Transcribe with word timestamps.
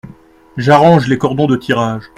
J’arrange 0.57 1.07
les 1.07 1.19
cordons 1.19 1.45
de 1.45 1.55
tirage. 1.55 2.09